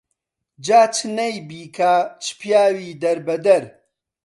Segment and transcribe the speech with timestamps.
[0.65, 1.93] جا چ نەی بیکا
[2.23, 3.63] چ پیاوی دەربەدەر